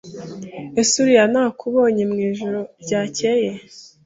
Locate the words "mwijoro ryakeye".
2.11-3.49